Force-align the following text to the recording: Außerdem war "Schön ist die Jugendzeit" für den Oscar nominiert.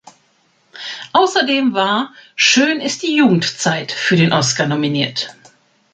Außerdem 1.13 1.75
war 1.75 2.11
"Schön 2.35 2.81
ist 2.81 3.03
die 3.03 3.15
Jugendzeit" 3.15 3.91
für 3.91 4.15
den 4.15 4.33
Oscar 4.33 4.65
nominiert. 4.65 5.35